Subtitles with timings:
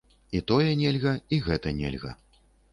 [0.39, 2.19] І тое нельга, і гэта нельга.